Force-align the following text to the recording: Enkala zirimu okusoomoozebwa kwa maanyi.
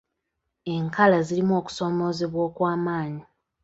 Enkala 0.73 1.17
zirimu 1.27 1.53
okusoomoozebwa 1.61 2.45
kwa 2.55 2.73
maanyi. 2.85 3.23